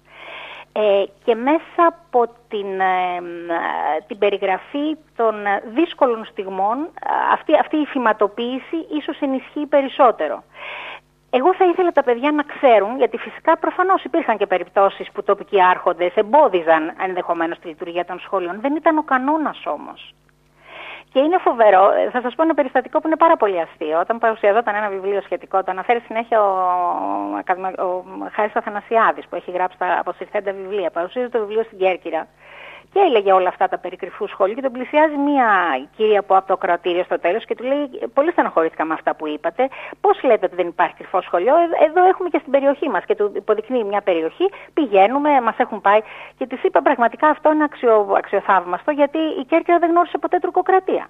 [0.79, 3.21] ε, και μέσα από την, ε,
[4.07, 5.35] την περιγραφή των
[5.75, 6.89] δύσκολων στιγμών
[7.33, 10.43] αυτή, αυτή η φηματοποίηση ίσως ενισχύει περισσότερο.
[11.31, 15.63] Εγώ θα ήθελα τα παιδιά να ξέρουν, γιατί φυσικά προφανώς υπήρχαν και περιπτώσεις που τοπικοί
[15.63, 18.61] άρχοντες εμπόδιζαν ενδεχομένως τη λειτουργία των σχολείων.
[18.61, 20.15] Δεν ήταν ο κανόνας όμως.
[21.17, 24.01] Και είναι φοβερό, ε, θα σας πω ένα περιστατικό που είναι πάρα πολύ αστείο.
[24.01, 26.49] Όταν παρουσιαζόταν ένα βιβλίο σχετικό, το αναφέρει συνέχεια ο,
[27.79, 30.91] ο, ο Χάρης Αθανασιάδης που έχει γράψει τα αποσυρθέντα βιβλία.
[30.91, 32.27] Παρουσίαζε το βιβλίο στην Κέρκυρα
[32.93, 35.49] και έλεγε όλα αυτά τα περί κρυφού σχολείου και τον πλησιάζει μία
[35.97, 39.69] κυρία από το κρατήριο στο τέλος και του λέει πολύ στεναχωρήθηκα με αυτά που είπατε,
[40.01, 43.15] πώς λέτε ότι δεν υπάρχει κρυφό σχολείο, ε, εδώ έχουμε και στην περιοχή μας και
[43.15, 46.01] του υποδεικνύει μια περιοχή, πηγαίνουμε, μας έχουν πάει
[46.39, 51.09] και της είπα πραγματικά αυτό είναι αξιο, αξιοθαύμαστο γιατί η Κέρκυρα δεν γνώρισε ποτέ τουρκοκρατία.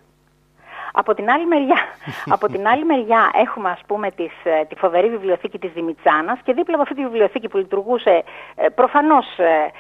[0.99, 1.77] Από την άλλη μεριά,
[2.35, 6.53] από την άλλη μεριά έχουμε ας πούμε τις, ε, τη φοβερή βιβλιοθήκη της Δημητσάνας και
[6.53, 9.73] δίπλα από αυτή τη βιβλιοθήκη που λειτουργούσε ε, προφανώς ε,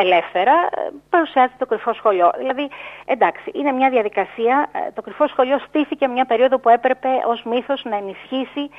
[0.00, 0.52] ελεύθερα
[1.10, 2.30] παρουσιάζεται το κρυφό σχολείο.
[2.38, 2.68] Δηλαδή,
[3.04, 7.96] εντάξει, είναι μια διαδικασία, το κρυφό σχολείο στήθηκε μια περίοδο που έπρεπε ως μύθος να
[7.96, 8.70] ενισχύσει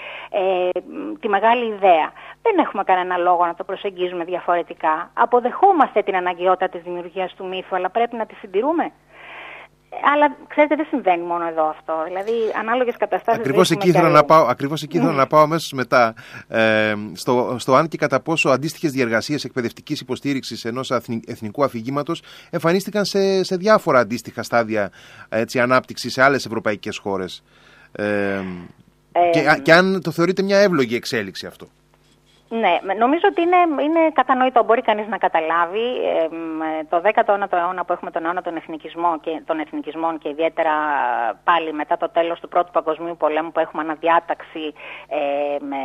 [1.19, 2.11] τη μεγάλη ιδέα.
[2.41, 5.09] Δεν έχουμε κανένα λόγο να το προσεγγίζουμε διαφορετικά.
[5.13, 8.91] Αποδεχόμαστε την αναγκαιότητα της δημιουργίας του μύθου, αλλά πρέπει να τη συντηρούμε.
[10.13, 11.93] Αλλά ξέρετε, δεν συμβαίνει μόνο εδώ αυτό.
[12.07, 13.39] Δηλαδή, ανάλογες καταστάσεις.
[13.39, 16.13] Ακριβώς εκεί ήθελα να πάω, ακριβώς εκεί ήθελα να πάω αμέσως μετά.
[16.47, 20.91] Ε, στο, στο αν και κατά πόσο αντίστοιχες διεργασίες εκπαιδευτικής υποστήριξης ενός
[21.25, 24.91] εθνικού αφηγήματος εμφανίστηκαν σε, σε διάφορα αντίστοιχα στάδια
[25.61, 27.43] ανάπτυξης σε άλλες ευρωπαϊκές χώρες.
[27.91, 28.05] Ε,
[29.11, 31.67] ε, και, και αν το θεωρείτε μια εύλογη εξέλιξη αυτό.
[32.49, 34.63] Ναι, νομίζω ότι είναι, είναι κατανοητό.
[34.63, 39.41] Μπορεί κανείς να καταλάβει ε, το 19ο αιώνα που έχουμε τον αιώνα των, εθνικισμών και,
[39.45, 40.71] των εθνικισμών και ιδιαίτερα
[41.43, 44.73] πάλι μετά το τέλος του Πρώτου Παγκοσμίου Πολέμου που έχουμε αναδιάταξη
[45.07, 45.17] ε,
[45.59, 45.79] με,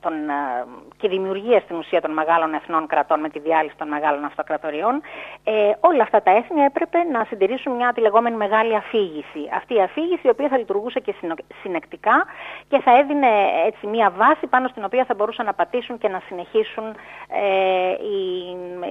[0.00, 0.64] τον, ε,
[0.96, 5.02] και δημιουργία στην ουσία των μεγάλων εθνών κρατών με τη διάλυση των μεγάλων αυτοκρατοριών.
[5.44, 9.42] Ε, όλα αυτά τα έθνη έπρεπε να συντηρήσουν μια τη λεγόμενη μεγάλη αφήγηση.
[9.56, 11.14] Αυτή η αφήγηση η οποία θα λειτουργούσε και
[11.62, 12.24] συνεκτικά
[12.68, 13.28] και θα έδινε
[13.66, 16.84] έτσι μια βάση πάνω στην οποία θα μπορούσαν να πατήσουν και να συνεχίσουν
[17.28, 18.20] ε, οι,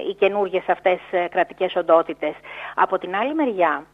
[0.08, 2.34] οι καινούργιες αυτές ε, κρατικές οντότητες.
[2.74, 3.84] Από την άλλη μεριά,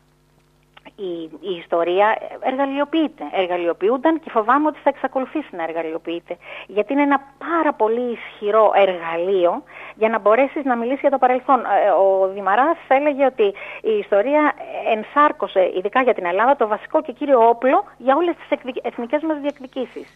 [0.96, 3.24] η, η ιστορία εργαλειοποιείται.
[3.32, 6.36] Εργαλειοποιούνταν και φοβάμαι ότι θα εξακολουθήσει να εργαλειοποιείται.
[6.66, 9.62] Γιατί είναι ένα πάρα πολύ ισχυρό εργαλείο
[9.94, 11.60] για να μπορέσεις να μιλήσεις για το παρελθόν.
[11.60, 13.46] Ε, ο Δημαράς έλεγε ότι
[13.82, 14.52] η ιστορία
[14.94, 19.38] ενσάρκωσε, ειδικά για την Ελλάδα, το βασικό και κύριο όπλο για όλες τις εθνικές μας
[19.40, 20.14] διεκδικήσεις.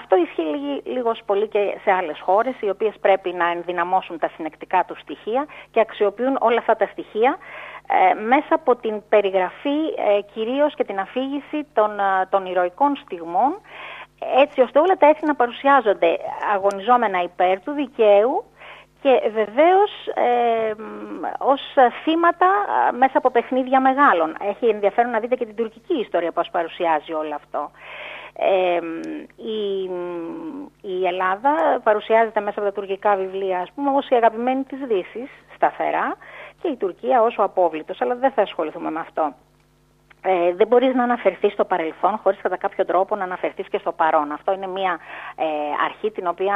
[0.00, 4.84] Αυτό ισχύει λίγος πολύ και σε άλλες χώρες, οι οποίες πρέπει να ενδυναμώσουν τα συνεκτικά
[4.86, 7.36] τους στοιχεία και αξιοποιούν όλα αυτά τα στοιχεία
[7.88, 9.78] ε, μέσα από την περιγραφή
[10.08, 13.60] ε, κυρίως και την αφήγηση των, ε, των ηρωικών στιγμών,
[14.36, 16.18] έτσι ώστε όλα τα έθνη να παρουσιάζονται
[16.54, 18.44] αγωνιζόμενα υπέρ του δικαίου
[19.02, 20.74] και βεβαίως ε,
[21.38, 21.60] ως
[22.02, 22.48] θύματα
[22.92, 24.36] μέσα από παιχνίδια μεγάλων.
[24.40, 27.70] Έχει ενδιαφέρον να δείτε και την τουρκική ιστορία πώς παρουσιάζει όλο αυτό
[29.36, 29.90] η,
[30.80, 35.30] η Ελλάδα παρουσιάζεται μέσα από τα τουρκικά βιβλία, ας πούμε, ως η αγαπημένη της Δύσης,
[35.54, 36.16] σταθερά,
[36.62, 39.34] και η Τουρκία ως ο απόβλητος, αλλά δεν θα ασχοληθούμε με αυτό
[40.26, 43.92] ε, δεν μπορείς να αναφερθείς στο παρελθόν χωρίς κατά κάποιο τρόπο να αναφερθείς και στο
[43.92, 44.32] παρόν.
[44.32, 44.98] Αυτό είναι μια
[45.36, 45.44] ε,
[45.84, 46.54] αρχή την οποία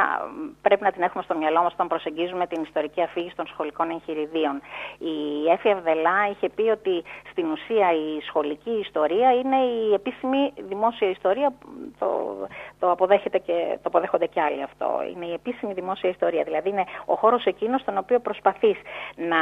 [0.61, 4.61] πρέπει να την έχουμε στο μυαλό μας όταν προσεγγίζουμε την ιστορική αφήγηση των σχολικών εγχειριδίων.
[4.97, 11.09] Η Έφη Αυδελά είχε πει ότι στην ουσία η σχολική ιστορία είναι η επίσημη δημόσια
[11.09, 11.53] ιστορία,
[11.99, 12.07] το,
[12.79, 14.87] το, αποδέχεται και, το αποδέχονται και άλλοι αυτό.
[15.13, 18.77] Είναι η επίσημη δημόσια ιστορία, δηλαδή είναι ο χώρος εκείνος στον οποίο προσπαθείς
[19.15, 19.39] να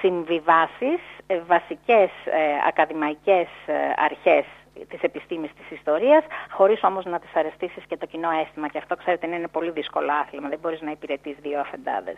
[0.00, 4.44] συμβιβάσεις ε, βασικές ε, ακαδημαϊκές ε, αρχές
[4.88, 8.68] της επιστήμης της ιστορίας, χωρίς όμως να τις αρεστήσεις και το κοινό αίσθημα.
[8.68, 10.48] Και αυτό, ξέρετε, είναι πολύ δύσκολο άθλημα.
[10.48, 12.16] Δεν μπορείς να υπηρετείς δύο αφεντάδες.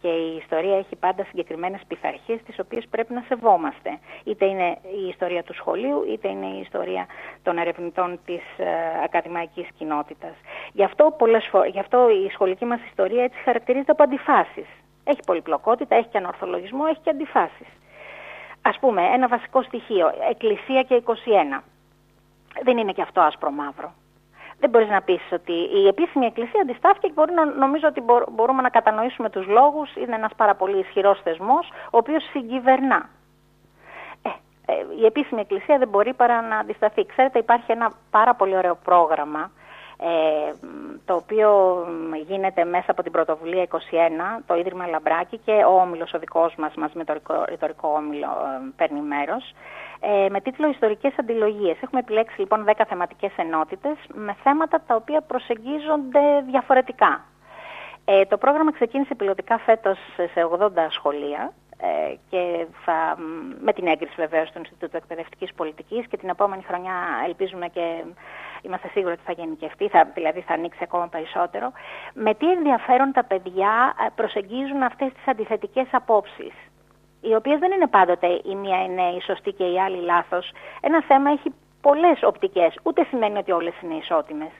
[0.00, 3.98] Και η ιστορία έχει πάντα συγκεκριμένες πειθαρχίες, τις οποίες πρέπει να σεβόμαστε.
[4.24, 7.06] Είτε είναι η ιστορία του σχολείου, είτε είναι η ιστορία
[7.42, 8.66] των ερευνητών της ε,
[9.04, 10.34] ακαδημαϊκής κοινότητας.
[10.72, 14.66] Γι αυτό, πολλές γι' αυτό η σχολική μας ιστορία έτσι χαρακτηρίζεται από αντιφάσεις.
[15.08, 17.68] Έχει πολυπλοκότητα, έχει και ανορθολογισμό, έχει και αντιφάσεις.
[18.62, 21.62] Ας πούμε, ένα βασικό στοιχείο, Εκκλησία και 21.
[22.62, 23.92] Δεν είναι και αυτό άσπρο μαύρο.
[24.58, 28.62] Δεν μπορείς να πεις ότι η επίσημη εκκλησία αντιστάθηκε και μπορεί να, νομίζω ότι μπορούμε
[28.62, 29.96] να κατανοήσουμε τους λόγους.
[29.96, 33.08] Είναι ένας πάρα πολύ ισχυρός θεσμός, ο οποίος συγκυβερνά.
[34.22, 34.28] Ε,
[34.72, 37.06] ε, η επίσημη εκκλησία δεν μπορεί παρά να αντισταθεί.
[37.06, 39.65] Ξέρετε υπάρχει ένα πάρα πολύ ωραίο πρόγραμμα ε,
[41.04, 41.50] το οποίο
[42.26, 43.76] γίνεται μέσα από την πρωτοβουλία 21,
[44.46, 47.14] το Ίδρυμα Λαμπράκη και ο όμιλος ο δικός μας, μας με το
[47.48, 49.54] ρητορικό όμιλο ε, παίρνει μέρος,
[50.00, 51.76] ε, με τίτλο «Ιστορικές αντιλογίες».
[51.82, 57.24] Έχουμε επιλέξει λοιπόν 10 θεματικές ενότητες με θέματα τα οποία προσεγγίζονται διαφορετικά.
[58.04, 63.16] Ε, το πρόγραμμα ξεκίνησε πιλωτικά φέτος σε 80 σχολεία ε, και θα,
[63.60, 66.94] με την έγκριση βεβαίως του Ινστιτούτου Εκπαιδευτικής Πολιτικής και την επόμενη χρονιά
[67.26, 68.04] ελπίζουμε και
[68.62, 71.72] είμαστε σίγουροι ότι θα γενικευτεί, θα, δηλαδή θα ανοίξει ακόμα περισσότερο.
[72.14, 76.52] Με τι ενδιαφέρον τα παιδιά ε, προσεγγίζουν αυτές τις αντιθετικές απόψεις
[77.20, 80.52] οι οποίες δεν είναι πάντοτε η μία είναι η σωστή και η άλλη λάθος.
[80.80, 84.50] Ένα θέμα έχει πολλές οπτικές, ούτε σημαίνει ότι όλες είναι ισότιμες.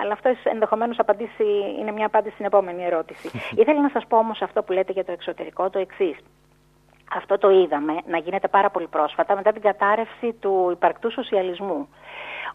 [0.00, 0.96] Αλλά αυτός ενδεχομένως
[1.78, 3.30] είναι μια απάντηση στην επόμενη ερώτηση.
[3.60, 6.16] Ήθελα να σας πω όμως αυτό που λέτε για το εξωτερικό το εξής.
[7.16, 11.88] Αυτό το είδαμε να γίνεται πάρα πολύ πρόσφατα μετά την κατάρρευση του υπαρκτού σοσιαλισμού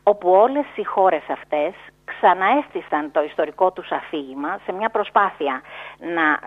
[0.04, 1.74] όπου όλες οι χώρες αυτές
[2.06, 5.62] ξαναέστησαν το ιστορικό τους αφήγημα σε μια προσπάθεια
[6.00, 6.40] να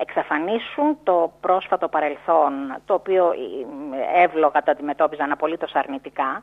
[0.00, 2.52] εξαφανίσουν το πρόσφατο παρελθόν,
[2.84, 6.42] το οποίο ε, εύλογα το αντιμετώπιζαν απολύτως αρνητικά,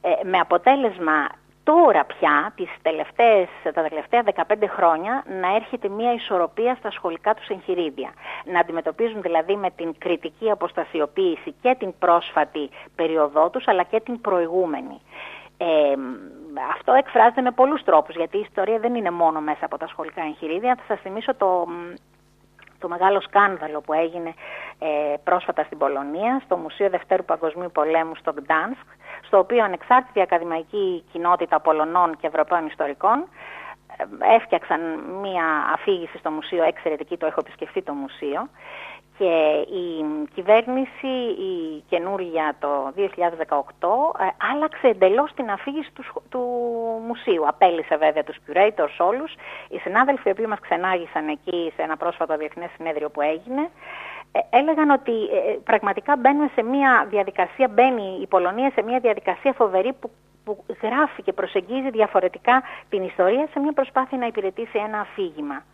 [0.00, 1.28] ε, με αποτέλεσμα
[1.70, 7.48] τώρα πια, τις τελευταίες, τα τελευταία 15 χρόνια, να έρχεται μια ισορροπία στα σχολικά τους
[7.48, 8.10] εγχειρίδια.
[8.44, 14.20] Να αντιμετωπίζουν δηλαδή με την κριτική αποστασιοποίηση και την πρόσφατη περίοδό τους, αλλά και την
[14.20, 15.00] προηγούμενη.
[15.56, 15.94] Ε,
[16.70, 20.22] αυτό εκφράζεται με πολλούς τρόπους, γιατί η ιστορία δεν είναι μόνο μέσα από τα σχολικά
[20.22, 20.74] εγχειρίδια.
[20.74, 21.66] Θα σας θυμίσω το,
[22.78, 24.34] το μεγάλο σκάνδαλο που έγινε
[24.78, 28.86] ε, πρόσφατα στην Πολωνία, στο Μουσείο Δευτέρου Παγκοσμίου Πολέμου στο Γκτάνσκ,
[29.30, 33.18] στο οποίο ανεξάρτητη ακαδημαϊκή κοινότητα Πολωνών και Ευρωπαίων ιστορικών
[33.96, 34.80] ε, έφτιαξαν
[35.22, 38.48] μία αφήγηση στο μουσείο εξαιρετική, το έχω επισκεφτεί το μουσείο
[39.20, 41.12] και η κυβέρνηση,
[41.50, 43.02] η καινούργια το 2018,
[44.18, 46.40] ε, άλλαξε εντελώς την αφήγηση του, του
[47.06, 47.48] μουσείου.
[47.48, 49.32] Απέλησε βέβαια τους curators όλους.
[49.68, 53.70] Οι συνάδελφοι οι οποίοι μας ξενάγησαν εκεί σε ένα πρόσφατο διεθνές συνέδριο που έγινε, ε,
[54.50, 59.92] έλεγαν ότι ε, πραγματικά μπαίνουμε σε μια διαδικασία, μπαίνει η Πολωνία σε μια διαδικασία φοβερή
[59.92, 60.10] που
[60.44, 65.64] που γράφει και προσεγγίζει διαφορετικά την ιστορία σε μια προσπάθεια να υπηρετήσει ένα αφήγημα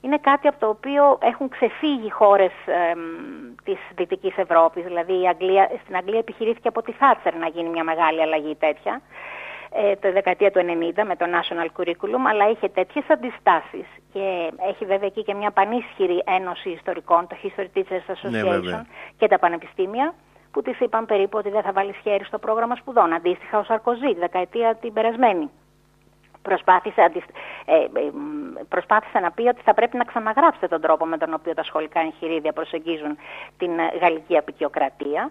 [0.00, 2.92] είναι κάτι από το οποίο έχουν ξεφύγει χώρες ε,
[3.64, 4.84] της Δυτικής Ευρώπης.
[4.84, 9.00] Δηλαδή η Αγγλία, στην Αγγλία επιχειρήθηκε από τη Θάτσερ να γίνει μια μεγάλη αλλαγή τέτοια
[9.72, 14.84] ε, το δεκαετία του 90 με το National Curriculum, αλλά είχε τέτοιες αντιστάσεις και έχει
[14.84, 18.82] βέβαια εκεί και μια πανίσχυρη ένωση ιστορικών, το History Teachers ναι, Association
[19.16, 20.14] και τα πανεπιστήμια,
[20.50, 24.12] που της είπαν περίπου ότι δεν θα βάλει χέρι στο πρόγραμμα σπουδών, αντίστοιχα ο Σαρκοζή,
[24.12, 25.50] τη δεκαετία την περασμένη
[26.42, 27.02] προσπάθησε,
[27.64, 27.88] ε, ε,
[28.68, 32.00] προσπάθησε να πει ότι θα πρέπει να ξαναγράψετε τον τρόπο με τον οποίο τα σχολικά
[32.00, 33.16] εγχειρίδια προσεγγίζουν
[33.58, 35.30] την ε, γαλλική απεικιοκρατία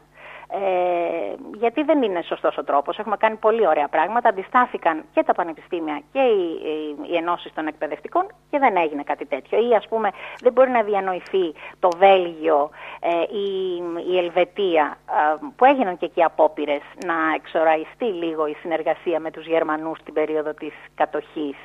[0.51, 2.97] ε, γιατί δεν είναι σωστός ο τρόπος.
[2.99, 4.29] Έχουμε κάνει πολύ ωραία πράγματα.
[4.29, 9.25] Αντιστάθηκαν και τα πανεπιστήμια και οι, οι, οι ενώσεις των εκπαιδευτικών και δεν έγινε κάτι
[9.25, 9.69] τέτοιο.
[9.69, 10.09] Ή ας πούμε
[10.41, 13.75] δεν μπορεί να διανοηθεί το Βέλγιο ε, ή
[14.11, 19.45] η Ελβετία ε, που έγιναν και εκεί απόπειρες να εξοραϊστεί λίγο η συνεργασία με τους
[19.45, 21.55] Γερμανούς την περίοδο της κατοχής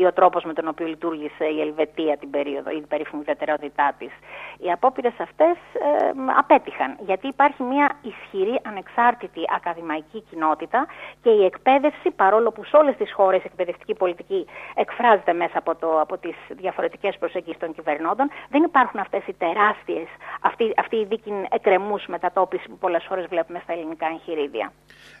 [0.00, 3.94] ή ο τρόπος με τον οποίο λειτουργήσε η Ελβετία την περίοδο ή την περίφημη ιδιαιτερότητά
[3.98, 4.12] της.
[4.58, 5.88] Οι απόπειρες αυτές ε,
[6.42, 10.86] απέτυχαν γιατί υπάρχει μια ισχυρή ανεξάρτητη ακαδημαϊκή κοινότητα
[11.22, 15.72] και η εκπαίδευση παρόλο που σε όλες τις χώρες η εκπαιδευτική πολιτική εκφράζεται μέσα από,
[15.74, 20.08] το, από τις διαφορετικές προσεγγίσεις των κυβερνώντων δεν υπάρχουν αυτές οι τεράστιες,
[20.40, 24.72] αυτοί, αυτοί οι δίκοι εκκρεμούς μετατόπισης που πολλές φορές βλέπουμε στα ελληνικά εγχειρίδια.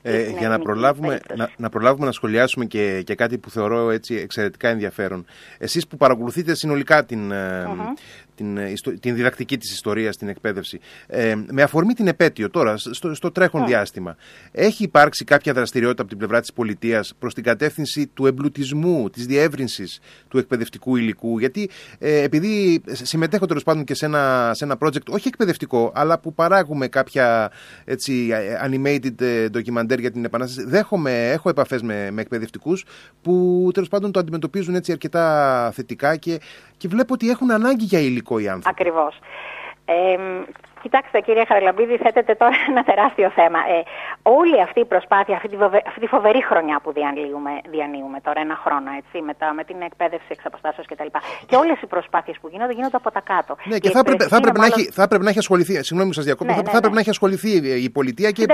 [0.02, 4.14] Ε, για να προλάβουμε, να, να προλάβουμε να σχολιάσουμε και, και κάτι που θεωρώ έτσι
[4.14, 5.26] εξαιρετικά ενδιαφέρον.
[5.58, 7.66] Εσείς που παρακολουθείτε συνολικά την, ε,
[8.38, 10.80] την, ε, την διδακτική της ιστορίας στην εκπαίδευση.
[11.06, 14.16] Ε, με αφορμή την επέτειο τώρα, στο, στο τρέχον διάστημα,
[14.52, 19.26] έχει υπάρξει κάποια δραστηριότητα από την πλευρά της πολιτείας προς την κατεύθυνση του εμπλουτισμού, της
[19.26, 24.76] διεύρυνσης του εκπαιδευτικού υλικού, γιατί ε, επειδή συμμετέχω τέλος πάντων και σε ένα, σε ένα
[24.80, 27.50] project, όχι εκπαιδευτικό, αλλά που παράγουμε κάποια
[27.84, 28.30] έτσι,
[28.66, 32.84] animated ντοκιμαντέρ για την Επανάσταση, δέχομαι, έχω επαφές με, με εκπαιδευτικούς
[33.22, 36.40] που τέλος πάντων το αντιμετωπίζουν έτσι αρκετά θετικά και,
[36.78, 38.80] και βλέπω ότι έχουν ανάγκη για υλικό οι άνθρωποι.
[38.80, 39.18] Ακριβώς.
[39.84, 40.18] Ε,
[40.82, 43.58] Κοιτάξτε κύριε Χαραλαμπίδη, θέτετε τώρα ένα τεράστιο θέμα.
[43.74, 43.78] Ε,
[44.22, 45.56] όλη αυτή η προσπάθεια, αυτή τη,
[45.90, 50.30] αυτή τη φοβερή χρονιά που διανύουμε, διανύουμε τώρα, ένα χρόνο έτσι, μετά, με την εκπαίδευση
[50.36, 51.10] εξ αποστάσεως κτλ.
[51.12, 53.56] Και, και όλες οι προσπάθειες που γίνονται γίνονται από τα κάτω.
[53.64, 54.72] Ναι, και, θα, έπρεπε, θα, πρέπει μάλλον...
[54.74, 56.78] να έχει, θα έπρεπε να έχει ασχοληθεί, συγγνώμη που σας διακόπτω, ναι, θα, ναι, θα
[56.80, 56.98] έπρεπε ναι.
[56.98, 57.50] να έχει ασχοληθεί
[57.86, 58.44] η πολιτεία και,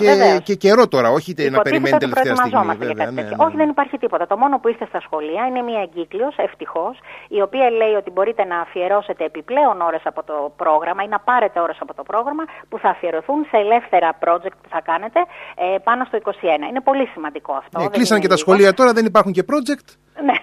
[0.00, 2.76] και, και, καιρό τώρα, όχι να περιμένει τελευταία στιγμή.
[2.76, 4.26] Βέβαια, ναι, ναι, όχι, δεν υπάρχει τίποτα.
[4.26, 8.44] Το μόνο που ήρθε στα σχολεία είναι μια εγκύκλιο, ευτυχώς, η οποία λέει ότι μπορείτε
[8.44, 12.76] να αφιερώσετε επιπλέον ώρες από το πρόγραμμα ή να πάρετε ώρες από το πρόγραμμα που
[12.82, 15.20] θα αφιερωθούν σε ελεύθερα project που θα κάνετε
[15.64, 16.68] ε, πάνω στο 21.
[16.70, 17.80] Είναι πολύ σημαντικό αυτό.
[17.80, 19.88] Ναι, κλείσαν και τα σχολεία τώρα, δεν υπάρχουν και project.
[20.28, 20.36] Ναι,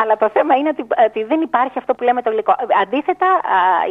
[0.00, 0.72] αλλά το θέμα είναι
[1.08, 2.54] ότι, δεν υπάρχει αυτό που λέμε το υλικό.
[2.82, 3.26] Αντίθετα,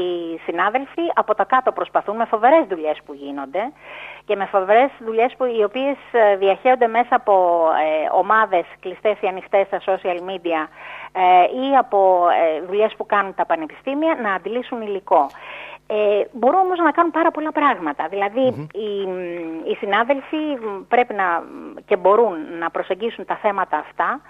[0.03, 3.63] οι συνάδελφοι από τα κάτω προσπαθούν με φοβερές δουλειές που γίνονται
[4.25, 7.33] και με φοβερές δουλειές που, οι οποίες ε, διαχέονται μέσα από
[7.85, 10.61] ε, ομάδες κλειστές ή ανοιχτές στα social media
[11.11, 15.27] ε, ή από ε, δουλειές που κάνουν τα πανεπιστήμια να αντιλήσουν υλικό.
[15.87, 18.07] Ε, μπορούν όμως να κάνουν πάρα πολλά πράγματα.
[18.07, 18.89] Δηλαδή οι,
[19.71, 20.37] οι συνάδελφοι
[20.87, 21.43] πρέπει να
[21.85, 24.21] και μπορούν να προσεγγίσουν τα θέματα αυτά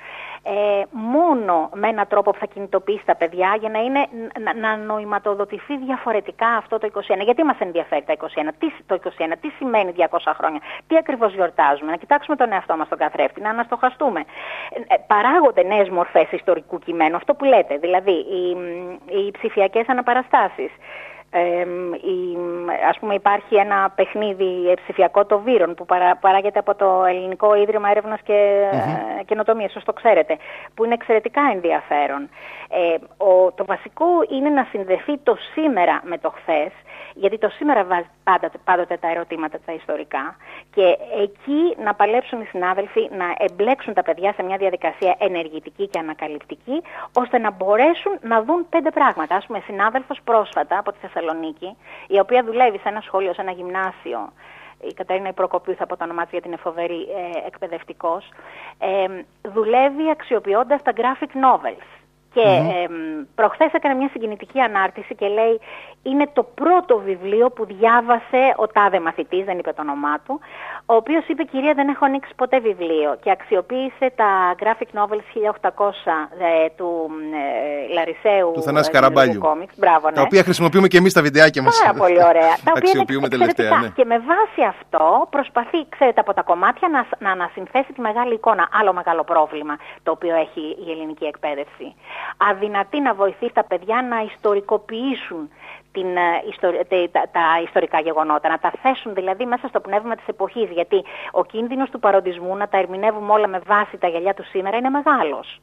[0.43, 4.07] ε, μόνο με έναν τρόπο που θα κινητοποιήσει τα παιδιά για να, είναι,
[4.39, 6.99] να, να νοηματοδοτηθεί διαφορετικά αυτό το 21.
[7.23, 8.25] Γιατί μας ενδιαφέρει τα 21,
[8.59, 9.09] τι, το 21,
[9.41, 13.49] τι σημαίνει 200 χρόνια, τι ακριβώς γιορτάζουμε, να κοιτάξουμε τον εαυτό μας τον καθρέφτη, να
[13.49, 14.19] αναστοχαστούμε.
[14.87, 18.57] Ε, παράγονται νέες μορφές ιστορικού κειμένου, αυτό που λέτε, δηλαδή οι,
[19.17, 20.71] οι ψηφιακές αναπαραστάσεις
[21.93, 22.37] η,
[22.89, 27.89] ας πούμε υπάρχει ένα παιχνίδι ψηφιακό το Βύρον που παρά, παράγεται από το Ελληνικό Ίδρυμα
[27.89, 29.25] Έρευνας και mm-hmm.
[29.25, 30.37] Καινοτομίας, το ξέρετε,
[30.73, 32.29] που είναι εξαιρετικά ενδιαφέρον.
[32.69, 36.71] Ε, ο, το βασικό είναι να συνδεθεί το σήμερα με το χθες
[37.15, 40.35] γιατί το σήμερα βάζει πάντοτε, πάντοτε τα ερωτήματα τα ιστορικά
[40.73, 45.99] και εκεί να παλέψουν οι συνάδελφοι να εμπλέξουν τα παιδιά σε μια διαδικασία ενεργητική και
[45.99, 46.81] ανακαλυπτική
[47.13, 49.35] ώστε να μπορέσουν να δουν πέντε πράγματα.
[49.35, 51.22] Ας πούμε, συνάδελφος πρόσφατα από τη Θεσσαλονίκη,
[52.07, 54.33] η οποία δουλεύει σε ένα σχολείο, σε ένα γυμνάσιο,
[54.89, 58.29] η Καταρίνα Προκοπίου θα πω το όνομά της γιατί είναι φοβερή ε, εκπαιδευτικός,
[58.77, 59.05] ε,
[59.53, 61.87] δουλεύει αξιοποιώντας τα graphic novels.
[62.33, 65.59] Και mm προχθές έκανε μια συγκινητική ανάρτηση και λέει
[66.03, 70.39] είναι το πρώτο βιβλίο που διάβασε ο τάδε μαθητής, δεν είπε το όνομά του,
[70.85, 75.25] ο οποίος είπε κυρία δεν έχω ανοίξει ποτέ βιβλίο και αξιοποίησε τα graphic novels
[75.69, 75.69] 1800
[76.39, 77.09] ε, του
[77.89, 79.41] ε, Λαρισαίου του Θανάση ε, Καραμπάλιου,
[79.77, 80.15] Μπράβο, ναι.
[80.15, 81.81] τα οποία χρησιμοποιούμε και εμείς τα βιντεάκια μας.
[81.81, 82.53] Πάρα πολύ ωραία.
[82.63, 83.77] τα αξιοποιούμε τελευταία.
[83.77, 83.87] Ναι.
[83.87, 88.67] Και με βάση αυτό προσπαθεί, ξέρετε, από τα κομμάτια να, να ανασυνθέσει τη μεγάλη εικόνα.
[88.79, 91.95] Άλλο μεγάλο πρόβλημα το οποίο έχει η ελληνική εκπαίδευση
[92.37, 95.49] αδυνατή να βοηθήσει τα παιδιά να ιστορικοποιήσουν
[95.91, 100.69] την, ε, τα, τα, ιστορικά γεγονότα, να τα θέσουν δηλαδή μέσα στο πνεύμα της εποχής,
[100.69, 104.77] γιατί ο κίνδυνος του παροντισμού να τα ερμηνεύουμε όλα με βάση τα γυαλιά του σήμερα
[104.77, 105.61] είναι μεγάλος.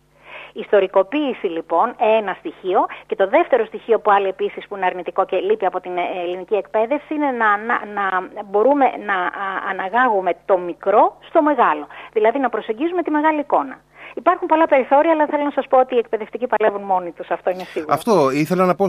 [0.53, 2.87] Ιστορικοποίηση λοιπόν, ένα στοιχείο.
[3.07, 6.03] Και το δεύτερο στοιχείο που άλλη επίσης που είναι αρνητικό και λείπει από την ε,
[6.23, 9.31] ελληνική εκπαίδευση είναι να, να, να μπορούμε να
[9.71, 11.87] αναγάγουμε το μικρό στο μεγάλο.
[12.13, 13.79] Δηλαδή να προσεγγίζουμε τη μεγάλη εικόνα.
[14.15, 17.31] Υπάρχουν πολλά περιθώρια, αλλά θέλω να σας πω ότι οι εκπαιδευτικοί παλεύουν μόνοι τους.
[17.31, 17.95] Αυτό είναι σίγουρο.
[17.95, 18.85] Αυτό ήθελα να πω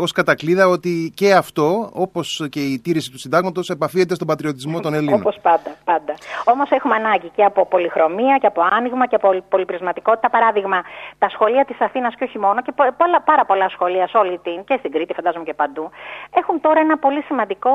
[0.00, 4.94] ως κατακλείδα ότι και αυτό, όπως και η τήρηση του συντάγματος, επαφίεται στον πατριωτισμό των
[4.94, 5.20] Ελλήνων.
[5.20, 5.70] Όπως πάντα.
[5.84, 6.14] πάντα.
[6.44, 10.30] Όμως έχουμε ανάγκη και από πολυχρωμία και από άνοιγμα και από πολυπρισματικότητα.
[10.30, 10.82] Παράδειγμα,
[11.18, 14.64] τα σχολεία της Αθήνας και όχι μόνο, και πολλά, πάρα πολλά σχολεία σε όλη την
[14.64, 15.90] και στην Κρήτη, φαντάζομαι και παντού,
[16.34, 17.70] έχουν τώρα ένα πολύ σημαντικό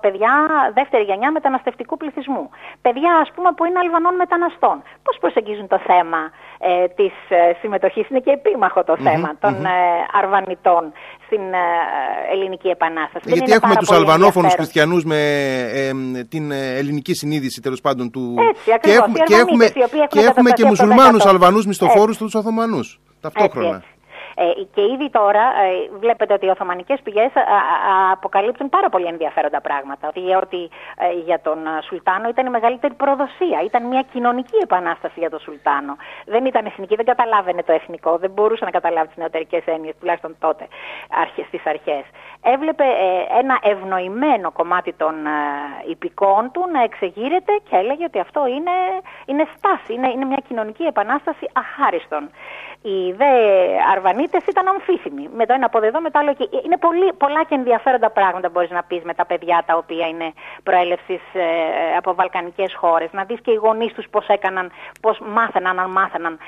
[0.00, 0.32] παιδιά
[0.74, 2.50] δεύτερη γενιά μεταναστευτικού πληθυσμού.
[2.82, 4.82] Παιδιά, ας πούμε, που είναι Αλβανών μεταναστών.
[5.02, 8.08] Πώς προσεγγίζουν το θέμα; Ε, της ε, συμμετοχής.
[8.08, 9.70] Είναι και επίμαχο το θέμα των ε,
[10.22, 10.92] Αρβανιτών
[11.26, 11.66] στην ε,
[12.32, 13.32] Ελληνική Επανάσταση.
[13.32, 15.20] Γιατί έχουμε τους Αλβανόφωνους χριστιανούς με
[16.28, 18.34] την ελληνική συνείδηση τέλος πάντων του...
[18.50, 19.06] Έτσι, ακριβώς.
[19.24, 23.00] Και έχουμε, και έχουμε, και έχουμε και μουσουλμάνους Αλβανούς μισθοφόρους τους Οθωμανούς.
[23.20, 23.76] Ταυτόχρονα.
[23.76, 23.93] Έτσι, ε,
[24.74, 27.30] και ήδη τώρα ε, βλέπετε ότι οι Οθωμανικές πηγές
[28.12, 30.08] αποκαλύπτουν πάρα πολύ ενδιαφέροντα πράγματα.
[30.08, 33.60] Ότι η εορτή ε, για τον Σουλτάνο ήταν η μεγαλύτερη προδοσία.
[33.64, 35.96] Ήταν μια κοινωνική επανάσταση για τον Σουλτάνο.
[36.26, 40.36] Δεν ήταν εθνική, δεν καταλάβαινε το εθνικό, δεν μπορούσε να καταλάβει τις νεωτερικές έννοιες, τουλάχιστον
[40.38, 40.68] τότε
[41.46, 42.04] στις αρχές.
[42.42, 42.84] Έβλεπε
[43.38, 45.14] ένα ευνοημένο κομμάτι των
[45.88, 48.76] υπηκών του να εξεγείρεται και έλεγε ότι αυτό είναι,
[49.26, 52.30] είναι στάση, είναι, είναι μια κοινωνική επανάσταση αχάριστον.
[52.86, 53.32] Οι δε
[53.92, 55.28] Αρβανίτες ήταν αμφίθυμοι.
[55.34, 56.48] Με το ένα από εδώ, με το άλλο εκεί.
[56.64, 60.32] Είναι πολύ, πολλά και ενδιαφέροντα πράγματα μπορείς να πεις με τα παιδιά τα οποία είναι
[60.62, 63.12] προέλευσης ε, από βαλκανικές χώρες.
[63.12, 64.70] Να δεις και οι γονείς τους πώς έκαναν,
[65.00, 66.38] πώς μάθαιναν, αν μάθαιναν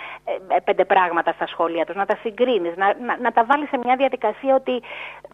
[0.48, 1.94] ε, πέντε πράγματα στα σχολεία τους.
[1.94, 4.82] Να τα συγκρίνεις, να, να, να, τα βάλεις σε μια διαδικασία ότι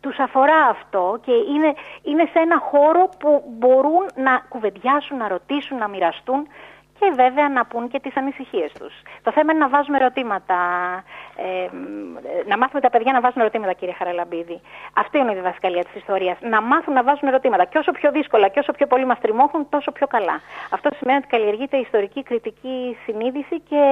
[0.01, 5.79] τους αφορά αυτό και είναι, είναι σε ένα χώρο που μπορούν να κουβεντιάσουν, να ρωτήσουν,
[5.79, 6.47] να μοιραστούν
[7.03, 8.95] και βέβαια να πούν και τις ανησυχίες τους.
[9.23, 10.59] Το θέμα είναι να βάζουμε ερωτήματα,
[11.37, 11.69] ε,
[12.47, 14.61] να μάθουμε τα παιδιά να βάζουν ερωτήματα κύριε Χαραλαμπίδη.
[15.03, 16.37] Αυτή είναι η διδασκαλία της ιστορίας.
[16.41, 17.65] Να μάθουν να βάζουν ερωτήματα.
[17.65, 20.41] Και όσο πιο δύσκολα και όσο πιο πολύ μας τριμώχουν, τόσο πιο καλά.
[20.71, 23.83] Αυτό σημαίνει ότι καλλιεργείται ιστορική κριτική συνείδηση και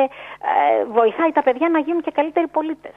[0.52, 2.94] ε, βοηθάει τα παιδιά να γίνουν και καλύτεροι πολίτες.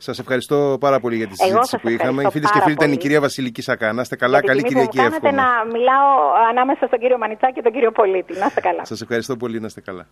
[0.00, 2.22] Σας ευχαριστώ πάρα πολύ για τη συζήτηση που είχαμε.
[2.22, 3.92] Οι φίλες και φίλοι ήταν η κυρία Βασιλική Σακά.
[3.92, 5.30] Να είστε καλά, καλή Κυριακή εύχομαι.
[5.30, 8.38] να μιλάω ανάμεσα στον κύριο Μανιτσά και τον κύριο Πολίτη.
[8.38, 8.84] Να είστε καλά.
[8.84, 10.06] Σας ευχαριστώ πολύ, να είστε καλά.